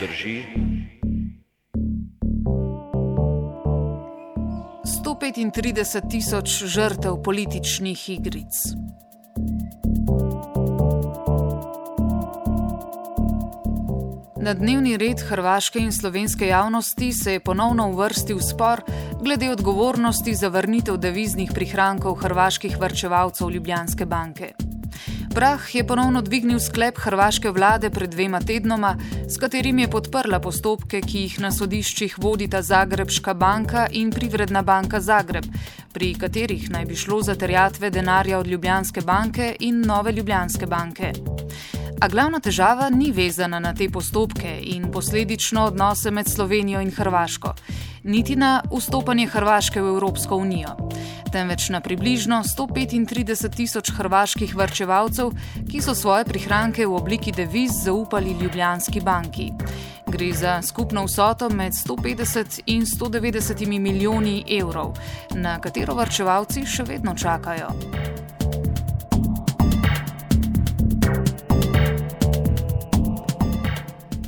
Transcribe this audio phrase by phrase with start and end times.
[0.00, 0.42] drži.
[5.04, 8.54] 135 tisoč žrtev političnih igric.
[14.36, 18.82] Na dnevni red hrvaške in slovenske javnosti se je ponovno uvrstil spor
[19.22, 24.52] glede odgovornosti za vrnitev deviznih prihrankov hrvaških vrčevalcev Ljubljanske banke.
[25.36, 28.94] Prah je ponovno dvignil sklep hrvaške vlade pred dvema tednoma,
[29.28, 35.00] s katerim je podprla postopke, ki jih na sodiščih vodita Zagrebška banka in Privredna banka
[35.00, 35.44] Zagreb,
[35.92, 41.12] pri katerih naj bi šlo za terjatve denarja od Ljubljanske banke in Nove Ljubljanske banke.
[42.00, 47.52] A glavna težava ni vezana na te postopke in posledično odnose med Slovenijo in Hrvaško,
[48.04, 50.76] niti na vstopanje Hrvaške v Evropsko unijo,
[51.36, 55.34] temveč na približno 135 tisoč hrvaških vrčevalcev,
[55.68, 59.52] ki so svoje prihranke v obliki deviz zaupali Ljubljanski banki.
[60.08, 64.96] Gre za skupno vsoto med 150 in 190 milijoni evrov,
[65.34, 68.05] na katero vrčevalci še vedno čakajo.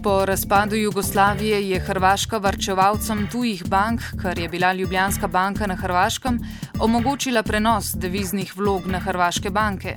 [0.02, 6.38] Po razpadu Jugoslavije je Hrvaška varčevalcem tujih bank, kar je bila Ljubljanska banka na Hrvaškem,
[6.80, 9.96] omogočila prenos deviznih vlog na hrvaške banke.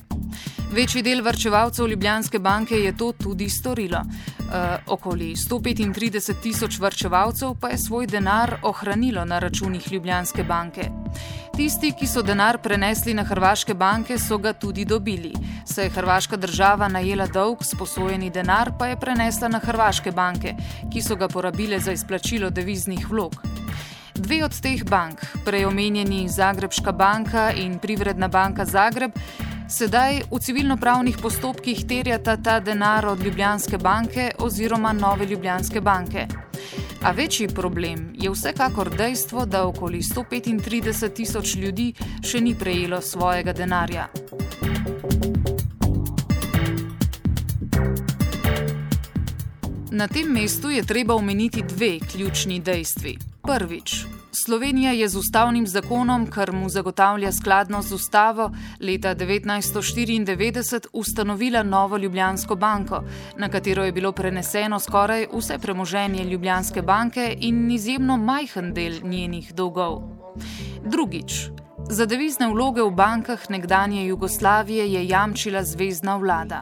[0.71, 3.97] Večji del varčevalcev Ljubljanske banke je to tudi storilo.
[3.99, 10.89] E, okoli 135 tisoč varčevalcev pa je svoj denar ohranilo na računih Ljubljanske banke.
[11.51, 15.33] Tisti, ki so denar prenesli na hrvaške banke, so ga tudi dobili.
[15.67, 20.55] Saj je hrvaška država najela dolg, sposojeni denar pa je prenesla na hrvaške banke,
[20.91, 23.35] ki so ga porabile za izplačilo deviznih vlog.
[24.15, 29.11] Dve od teh bank, prej omenjeni Zagrebška banka in Privredna banka Zagreb,
[29.67, 36.27] sedaj v civilno-pravnih postopkih terjata ta denar od Ljubljanske banke oziroma Nove Ljubljanske banke.
[37.03, 43.53] A večji problem je vsekakor dejstvo, da okoli 135 tisoč ljudi še ni prejelo svojega
[43.53, 44.07] denarja.
[49.91, 53.17] Na tem mestu je treba omeniti dve ključni dejstvi.
[53.41, 54.05] Prvič,
[54.45, 61.97] Slovenija je z ustavnim zakonom, kar mu zagotavlja skladnost z ustavo, leta 1994 ustanovila novo
[61.97, 63.03] Ljubljansko banko,
[63.37, 69.53] na katero je bilo preneseno skoraj vse premoženje Ljubljanske banke in izjemno majhen del njenih
[69.53, 70.01] dolgov.
[70.85, 71.49] Drugič,
[71.91, 76.59] Za devizne vloge v bankah nekdanje Jugoslavije je jamčila zvezdna vlada.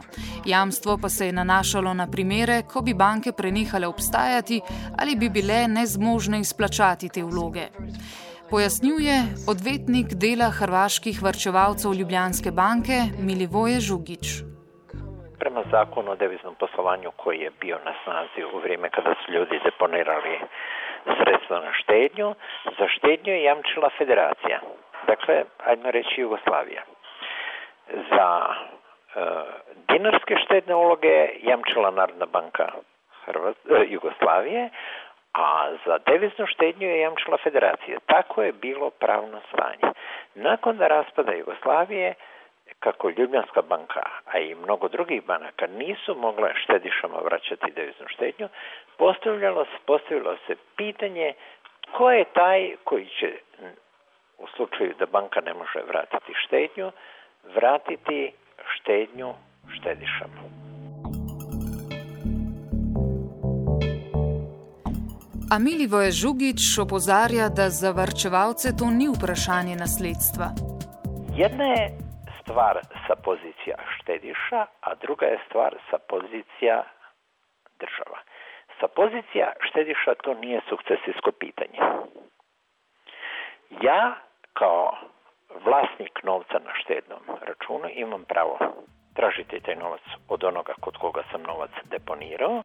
[0.52, 4.58] Jamstvo pa se je nanašalo na primere, ko bi banke prenehale obstajati
[5.00, 7.66] ali bi bile nezmožne izplačati te vloge.
[8.50, 9.16] Pojasnjuje
[9.52, 12.96] odvetnik dela hrvaških vrčevalcev Ljubljanske banke
[13.28, 14.26] Milivoje Žugič.
[15.42, 19.56] Prema zakonu o deviznom poslovanju koji je bio na snazi u vrijeme kada su ljudi
[19.64, 20.34] deponirali
[21.18, 22.28] sredstva na štednju,
[22.78, 24.60] za štednju je jamčila federacija.
[25.12, 26.82] Dakle, ajmo reći Jugoslavija.
[28.10, 28.54] Za e,
[29.88, 32.66] dinarske štedne uloge jamčila Narodna banka
[33.24, 34.70] Hrvat, e, Jugoslavije,
[35.34, 37.98] a za deviznu štednju je jamčila federacija.
[38.06, 39.94] Tako je bilo pravno stanje.
[40.34, 42.14] Nakon da raspada Jugoslavije,
[42.80, 44.02] kako Ljubljanska banka,
[44.32, 48.48] a i mnogo drugih banaka nisu mogle štedišama vraćati deviznu štednju,
[48.98, 51.34] postavljalo, postavilo se pitanje
[51.92, 53.32] ko je taj koji će
[54.40, 56.92] u slučaju da banka ne može vratiti štednju,
[57.56, 58.32] vratiti
[58.74, 59.34] štednju
[59.74, 60.42] štedišama.
[65.52, 70.46] A Milivoje Žugič opozarja, da za vrčevalce to ni vprašanje nasledstva.
[71.42, 71.84] Jedna je
[72.40, 72.74] stvar
[73.06, 76.76] sa pozicija štediša, a druga je stvar sa pozicija
[77.82, 78.18] država.
[78.80, 81.80] sa pozicija štediša to nije sukcesijsko pitanje.
[83.82, 84.16] Ja
[84.52, 84.96] kao
[85.64, 88.58] vlasnik novca na štednom računu imam pravo
[89.14, 92.62] tražiti taj novac od onoga kod koga sam novac deponirao.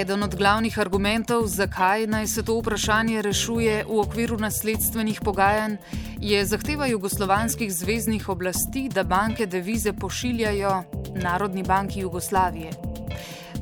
[0.00, 5.76] Eden od glavnih argumentov, zakaj naj se to vprašanje rešuje v okviru nasledstvenih pogajanj,
[6.20, 10.82] je zahteva jugoslovanskih zvezdnih oblasti, da banke devize pošiljajo
[11.14, 12.91] Narodni banki Jugoslavije.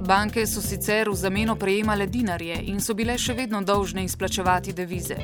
[0.00, 5.16] Banke so sicer v zameno prejemale dinarje in so bile še vedno dolžne izplačevati devize.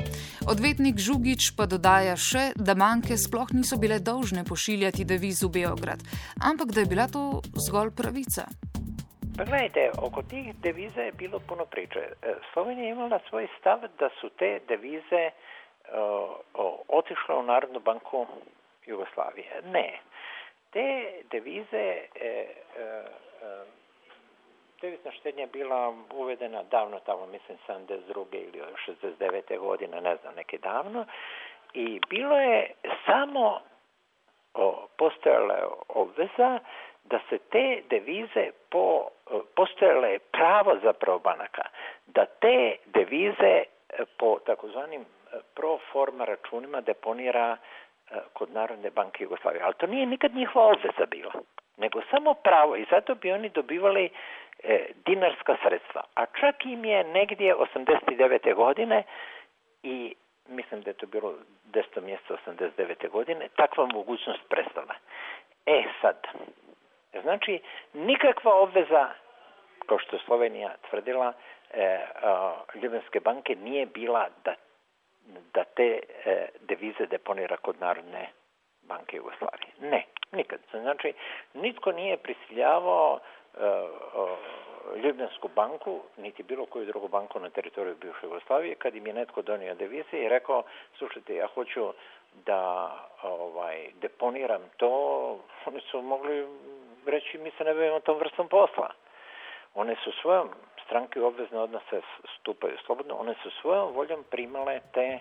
[0.45, 6.05] Odvetnik Žugič pa dodaja še, da banke sploh niso bile dolžne pošiljati deviz v Beograd,
[6.37, 8.45] ampak da je bila to zgolj pravica.
[9.37, 12.13] Pa gledajte, oko tih devize je bilo puno priče.
[12.53, 16.37] Slovenija je imala svoj stav da su te devize uh,
[16.87, 18.25] otišle u Narodnu banku
[18.85, 19.61] Jugoslavije.
[19.73, 19.99] Ne.
[20.71, 20.85] Te
[21.31, 22.45] devize, e, e,
[25.07, 28.25] devizna štednja bila uvedena davno tamo, mislim 72.
[28.31, 29.59] ili 69.
[29.59, 31.05] godine, ne znam, neke davno.
[31.73, 32.71] I bilo je
[33.05, 33.59] samo
[34.53, 36.59] o, postojala je obveza
[37.03, 39.07] da se te devize po,
[39.55, 41.61] postojala je pravo zapravo banaka,
[42.07, 43.63] da te devize
[44.17, 45.05] po takozvanim
[45.55, 47.57] pro forma računima deponira
[48.33, 49.63] kod Narodne banke Jugoslavije.
[49.63, 51.31] Ali to nije nikad njihova obveza bila,
[51.77, 54.09] nego samo pravo i zato bi oni dobivali e,
[55.05, 56.03] dinarska sredstva.
[56.15, 58.55] A čak im je negdje 89.
[58.55, 59.03] godine
[59.83, 60.15] i
[60.47, 61.33] mislim da je to bilo
[61.71, 62.01] 10.
[62.01, 63.09] mjeseca 89.
[63.09, 64.95] godine, takva mogućnost prestala.
[65.65, 66.27] E sad,
[67.21, 67.59] znači
[67.93, 69.09] nikakva obveza,
[69.85, 71.33] kao što je Slovenija tvrdila,
[71.73, 71.99] e,
[72.75, 74.55] Ljubljanske banke nije bila da
[75.53, 78.29] da te e, devize deponira kod Narodne
[78.81, 79.71] banke Jugoslavije.
[79.81, 80.59] Ne, nikad.
[80.71, 81.13] Znači,
[81.53, 83.46] nitko nije prisiljavao e,
[84.95, 89.41] Ljubljansku banku, niti bilo koju drugu banku na teritoriju bivše Jugoslavije, kad im je netko
[89.41, 90.63] donio devize i rekao,
[90.97, 91.93] slušajte, ja hoću
[92.45, 92.91] da
[93.23, 94.89] ovaj, deponiram to,
[95.65, 96.47] oni su mogli
[97.05, 98.89] reći, mi se ne bavimo tom vrstom posla.
[99.75, 100.49] One su svojom
[100.85, 102.01] stranke u obvezne odnose
[102.39, 105.19] stupaju slobodno, one su svojom voljom primale te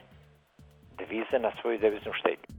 [0.99, 2.56] devize na svoju deviznu štednju.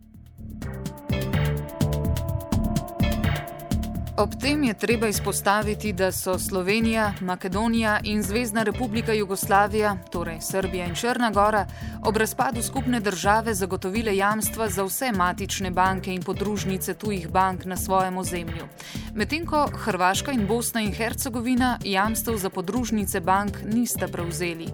[4.18, 10.86] Ob tem je treba izpostaviti, da so Slovenija, Makedonija in Zvezdna republika Jugoslavija, torej Srbija
[10.86, 11.68] in Črna Gora,
[12.06, 17.78] ob razpadu skupne države zagotovile jamstva za vse matične banke in podružnice tujih bank na
[17.78, 18.66] svojem ozemlju.
[19.14, 24.68] Medtem ko Hrvaška in Bosna in Hercegovina jamstev za podružnice bank nista prevzeli.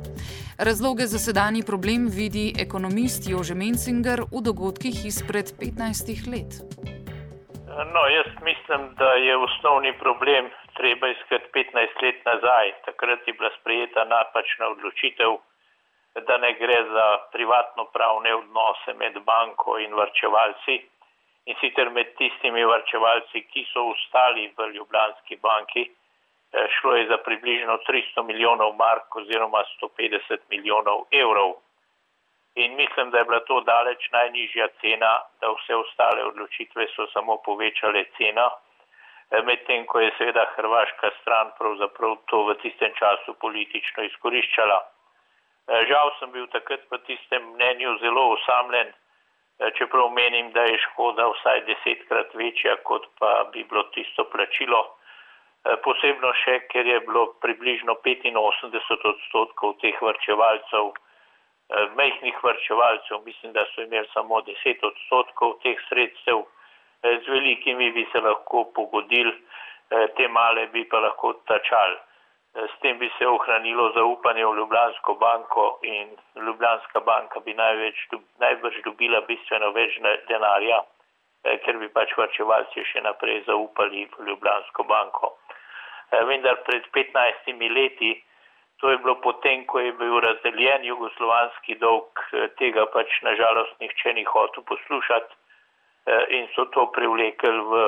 [0.58, 7.03] Razloge za sedanji problem vidi ekonomist Jože Mencinger v dogodkih izpred 15 let.
[7.78, 12.72] No, jaz mislim, da je osnovni problem treba iskati 15 let nazaj.
[12.86, 15.32] Takrat je bila sprejeta napačna odločitev,
[16.28, 20.76] da ne gre za privatno pravne odnose med banko in varčevalci
[21.46, 25.90] in sicer med tistimi varčevalci, ki so ostali v Ljubljanski banki.
[26.76, 31.56] Šlo je za približno 300 milijonov mark oziroma 150 milijonov evrov
[32.56, 37.38] in mislim, da je bila to daleč najnižja cena, da vse ostale odločitve so samo
[37.46, 38.48] povečale ceno,
[39.32, 44.80] eh, medtem ko je seveda hrvaška stran pravzaprav to v tistem času politično izkoriščala.
[45.68, 50.78] Eh, žal sem bil takrat v tistem mnenju zelo osamljen, eh, čeprav menim, da je
[50.78, 54.98] škoda vsaj desetkrat večja, kot pa bi bilo tisto plačilo.
[55.84, 60.92] Posebno še, ker je bilo približno 85 odstotkov teh vrčevalcev
[61.74, 66.38] Eh, mehkih vrčevalcev, mislim, da so imeli samo 10 odstotkov teh sredstev,
[67.04, 69.34] eh, z velikimi bi se lahko pogodili,
[69.92, 71.98] eh, te male bi pa lahko tačali.
[72.54, 78.08] S tem bi se ohranilo zaupanje v Ljubljansko banko in Ljubljanska banka bi največ,
[78.40, 80.84] najbrž dobila bistveno več denarja,
[81.66, 85.38] ker bi pač vrčevalci še naprej zaupali v Ljubljansko banko.
[86.12, 88.24] Vendar pred 15 leti
[88.84, 94.14] To je bilo potem, ko je bil razdeljen jugoslovanski dolg, eh, tega pač nažalost nihče
[94.14, 95.32] ni hotel poslušati
[96.06, 97.86] eh, in so to privlekli v,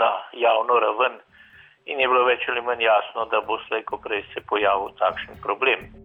[0.00, 1.20] na javno raven
[1.84, 6.01] in je bilo več ali manj jasno, da bo slejko prej se pojavil takšen problem.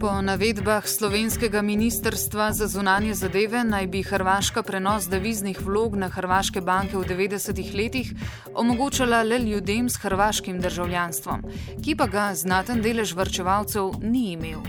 [0.00, 6.60] Po navedbah slovenskega ministrstva za zunanje zadeve naj bi Hrvaška prenos deviznih vlog na hrvaške
[6.60, 8.12] banke v 90-ih letih
[8.54, 11.42] omogočala le ljudem s hrvaškim državljanstvom,
[11.82, 14.62] ki pa ga znaten delež vrčevalcev ni imel.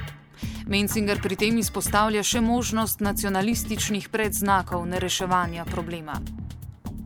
[0.67, 6.17] Menzinger pri tem izpostavlja še možnost nacionalističnih predznakov nereševanja problema.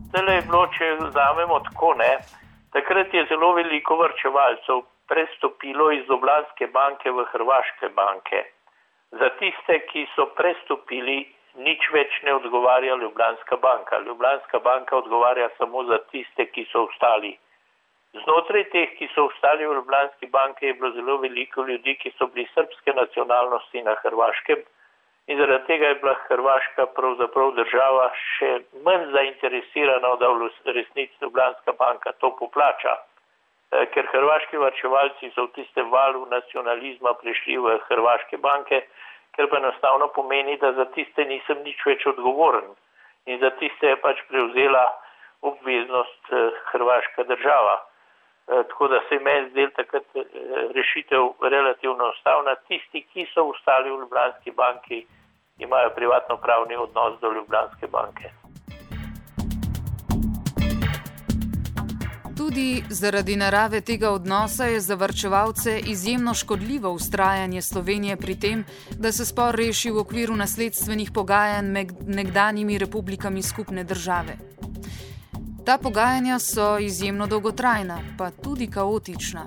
[0.08, 2.12] Zdaj je bilo, če vzamemo tako, ne,
[2.72, 8.44] takrat je zelo veliko vrčevalcev prestopilo iz Ljubljanske banke v Hrvaške banke.
[9.20, 11.22] Za tiste, ki so prestopili,
[11.54, 13.98] nič več ne odgovarja Ljubljanska banka.
[14.06, 17.36] Ljubljanska banka odgovarja samo za tiste, ki so ostali.
[18.14, 22.26] Znotraj teh, ki so ostali v Ljubljanski banki, je bilo zelo veliko ljudi, ki so
[22.26, 24.62] bili srpske nacionalnosti na Hrvaškem
[25.26, 28.50] in zaradi tega je bila Hrvaška pravzaprav država še
[28.84, 32.96] manj zainteresirana, da v resnici Ljubljanska banka to poplača.
[33.74, 38.84] Eh, ker hrvaški varčevalci so v tistem valu nacionalizma prišli v Hrvaške banke,
[39.34, 42.68] ker pa enostavno pomeni, da za tiste nisem nič več odgovoren
[43.26, 44.84] in za tiste je pač prevzela
[45.42, 47.74] obveznost eh, Hrvaška država.
[47.82, 50.06] Eh, tako da se meni zdel takrat
[50.78, 52.54] rešitev relativno enostavna.
[52.70, 55.02] Tisti, ki so ostali v Ljubljanski banki,
[55.58, 58.30] imajo privatno pravni odnos do Ljubljanske banke.
[62.54, 68.64] Tudi zaradi narave tega odnosa je za vrčevalce izjemno škodljivo ustrajanje Slovenije pri tem,
[68.98, 74.36] da se spor reši v okviru nasledstvenih pogajanj med nekdanjimi republikami skupne države.
[75.66, 79.46] Ta pogajanja so izjemno dolgotrajna, pa tudi kaotična.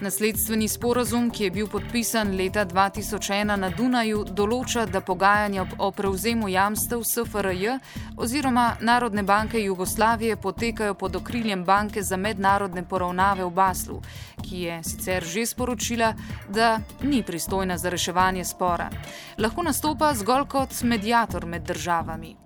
[0.00, 6.48] Nasledstveni sporazum, ki je bil podpisan leta 2001 na Dunaju, določa, da pogajanja o prevzemu
[6.50, 7.76] jamstev SFRJ
[8.16, 14.00] oziroma Narodne banke Jugoslavije potekajo pod okriljem Banke za mednarodne poravnave v Baslu,
[14.42, 16.14] ki je sicer že sporočila,
[16.48, 18.90] da ni pristojna za reševanje spora.
[19.38, 22.43] Lahko nastopa zgolj kot medijator med državami.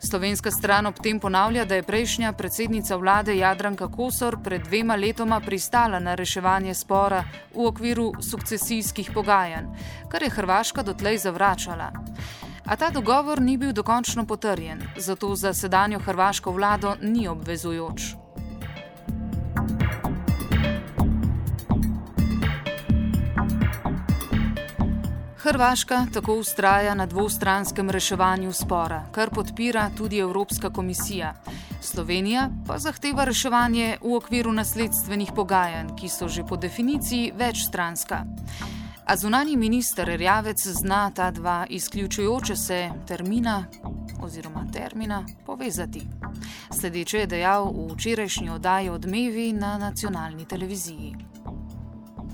[0.00, 5.40] Slovenska stran ob tem ponavlja, da je prejšnja predsednica vlade Jadranka Kosor pred dvema letoma
[5.40, 7.24] pristala na reševanje spora
[7.54, 9.66] v okviru sukcesijskih pogajanj,
[10.08, 11.90] kar je Hrvaška dotlej zavračala.
[12.64, 18.27] A ta dogovor ni bil dokončno potrjen, zato za sedanjo hrvaško vlado ni obvezujoč.
[25.48, 31.34] Hrvaška tako ustraja na dvostranskem reševanju spora, kar podpira tudi Evropska komisija.
[31.80, 38.24] Slovenija pa zahteva reševanje v okviru nasledstvenih pogajanj, ki so že po definiciji večstranska.
[39.04, 43.64] A zunani minister Rjavec zna ta dva izključujoče se termina
[44.22, 46.02] oziroma termina povezati.
[46.80, 51.37] Sledeče je dejal v včerajšnji oddaji odmevi na nacionalni televiziji.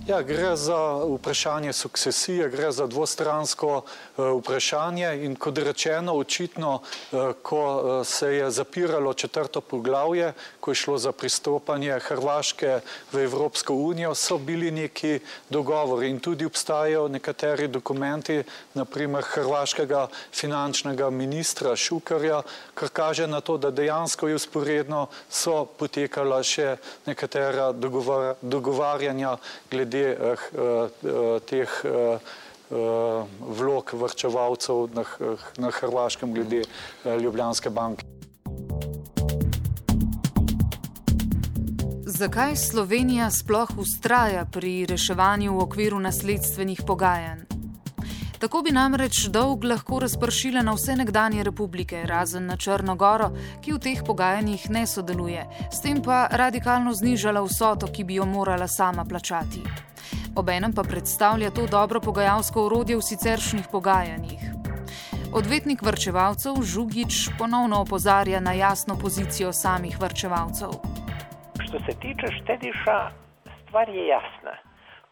[0.04, 0.76] Ja, gre za
[1.16, 6.74] vprašanje sukcesije, gre za dvostransko uh, vprašanje in kot rečeno, očitno,
[7.12, 12.80] uh, ko uh, se je zapiralo četrto poglavje, ko je šlo za pristopanje Hrvaške
[13.12, 15.20] v Evropsko unijo, so bili neki
[15.50, 18.42] dogovori in tudi obstajajo nekateri dokumenti,
[18.74, 22.42] naprimer hrvaškega finančnega ministra Šukarja,
[22.74, 29.36] kar kaže na to, da dejansko je usporedno so potekala še nekatera dogovar, dogovarjanja
[29.70, 32.18] glede glede uh, teh uh,
[32.70, 33.26] uh,
[33.58, 35.04] vlog vrčevalcev na,
[35.56, 36.62] na Hrvaškem, glede
[37.04, 38.04] Ljubljanske banke.
[42.06, 47.53] Zakaj Slovenija sploh ustraja pri reševanju v okviru nasledstvenih pogajanj?
[48.44, 53.30] Tako bi namreč dolg lahko razpršila na vse nekdanje republike, razen na Črnogoro,
[53.64, 58.28] ki v teh pogajanjih ne sodeluje, s tem pa radikalno znižala vsoto, ki bi jo
[58.28, 59.64] morala sama plačati.
[60.36, 64.44] Obenem pa predstavlja to dobro pogajalsko urodje v siceršnjih pogajanjih.
[65.32, 70.68] Odvetnik vrčevalcev Žugič ponovno opozarja na jasno pozicijo samih vrčevalcev.
[71.64, 72.96] Što se tiče štediša,
[73.64, 74.60] stvar je jasna.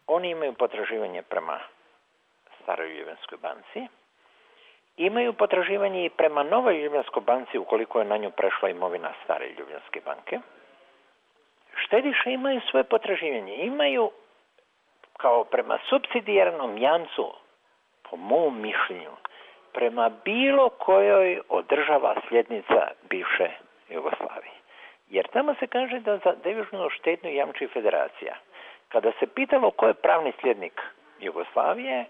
[0.07, 1.57] Oni imaju potraživanje prema
[2.63, 3.87] staroj Ljubljanskoj banci,
[4.97, 10.01] imaju potraživanje i prema novoj Ljubljanskoj banci ukoliko je na nju prešla imovina stare Ljubljanske
[10.05, 10.39] banke.
[11.75, 14.11] Štediše imaju svoje potraživanje, imaju
[15.17, 17.33] kao prema subsidijarnom jamcu,
[18.09, 19.11] po mom mišljenju,
[19.73, 23.49] prema bilo kojoj održava sljednica bivše
[23.89, 24.53] Jugoslavije.
[25.09, 28.35] Jer tamo se kaže da za devižnu štetnu jamči federacija.
[28.89, 30.81] Kada se pitalo ko je pravni sljednik
[31.19, 32.05] Jugoslavije,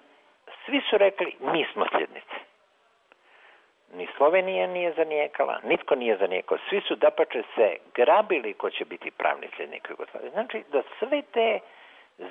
[0.65, 2.37] svi su rekli mi smo sljednici.
[3.93, 6.57] Ni Slovenija nije zanijekala, nitko nije zanijekao.
[6.69, 10.31] Svi su dapače se grabili ko će biti pravni sljednik Jugoslavije.
[10.31, 11.59] Znači da sve te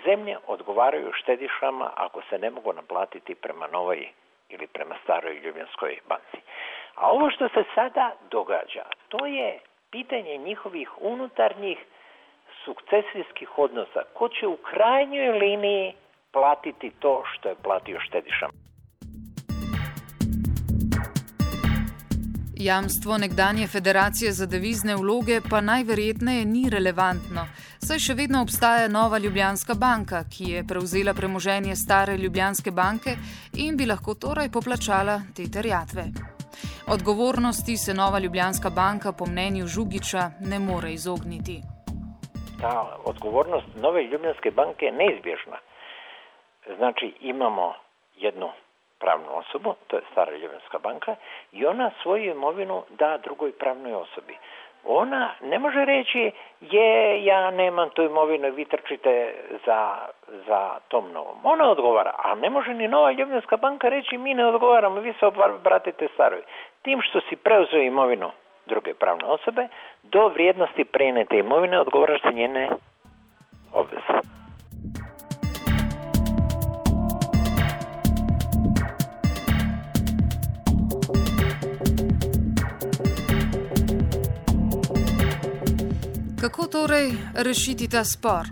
[0.05, 4.09] zemlje odgovaraju štedišama ako se ne mogu naplatiti prema novoj
[4.49, 6.47] ili prema staroj Ljubljanskoj banci.
[6.95, 9.59] A ovo što se sada događa, to je
[9.91, 11.79] pitanje njihovih unutarnjih
[12.65, 15.95] sukcesijskih odnosa, ko će u krajnjoj liniji
[16.33, 18.53] platiti to što je platio štedišama.
[22.57, 27.43] Jamstvo nekdanje federacije za devizne vloge pa najverjetneje ni relevantno,
[27.87, 33.17] saj še vedno obstaja nova Ljubljanska banka, ki je prevzela premoženje stare Ljubljanske banke
[33.65, 36.05] in bi lahko torej poplačala te terjatve.
[36.95, 41.63] Odgovornosti se nova Ljubljanska banka po mnenju Žugiča ne more izogniti.
[42.61, 45.59] Ta odgovornost nove Ljubljanske banke je neizbježna.
[46.67, 47.75] Znači imamo
[48.17, 48.51] jednu
[48.99, 51.17] pravnu osobu, to je stara Ljubljanska banka,
[51.53, 54.37] i ona svoju imovinu da drugoj pravnoj osobi.
[54.85, 59.35] Ona ne može reći, je, ja nemam tu imovinu i vi trčite
[59.67, 59.97] za,
[60.47, 61.39] za tom novom.
[61.45, 65.27] Ona odgovara, a ne može ni nova Ljubljanska banka reći, mi ne odgovaramo, vi se
[65.27, 66.43] obratite staroj.
[66.83, 68.31] Tim što si preuzeo imovinu
[68.67, 69.69] druge pravne osobe,
[70.03, 72.69] do vrijednosti prenete imovine odgovaraš se njene
[73.73, 74.42] obveze.
[86.43, 87.09] Kako torej
[87.47, 88.45] rešiti ta spor?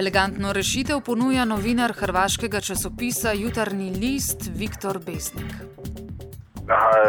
[0.00, 5.50] Elegantno rešitev ponuja novinar hrvaškega časopisa Jutarnji list Viktor Besnik.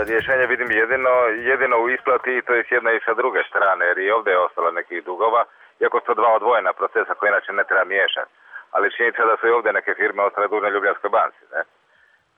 [0.09, 1.13] Rješenje vidim jedino,
[1.51, 4.45] jedino u isplati to je s jedne i sa druge strane, jer i ovdje je
[4.47, 5.41] ostalo nekih dugova,
[5.83, 8.31] iako su dva odvojena procesa koje inače ne treba miješati.
[8.75, 11.43] Ali činjenica da su i ovdje neke firme ostale dužne Ljubljanskoj banci.
[11.55, 11.61] Ne?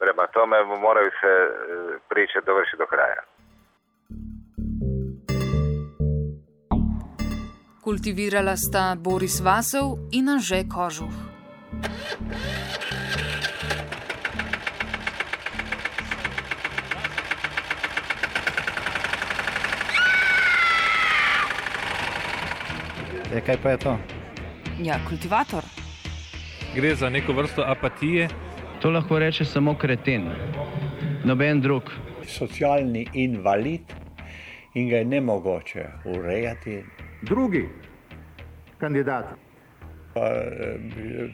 [0.02, 1.52] Prema tome moraju se e,
[2.10, 3.22] priče dovršiti do kraja.
[7.82, 11.10] Kultivirala sta Boris Vasov in Anže Kožuh.
[23.34, 23.98] E, kaj pa je to?
[24.78, 25.66] Ja, kultivator.
[26.76, 28.30] Gre za neko vrsto apatije.
[28.82, 30.30] To lahko reče samo kreten,
[31.26, 31.90] noben drug.
[32.28, 33.82] Socialni invalid
[34.74, 36.84] in ga je ne mogoče urejati.
[37.22, 37.70] Drugi
[38.78, 39.26] kandidat.
[40.14, 40.30] Pa,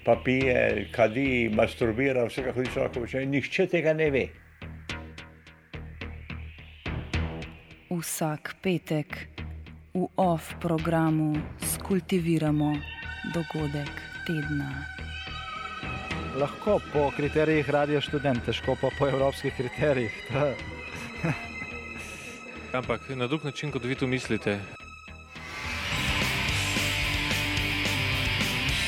[0.05, 3.25] pa pije, kadi, masturbira, vse kako ti človek počne.
[3.25, 4.27] Nihče tega ne ve.
[7.89, 9.15] Vsak petek
[9.95, 12.75] v off programu skultiviramo
[13.33, 13.89] dogodek
[14.27, 14.85] tedna.
[16.37, 20.13] Lahko po kriterijih radio študent, težko pa po evropskih kriterijih.
[22.77, 24.76] Ampak na drug način, kot vi to mislite.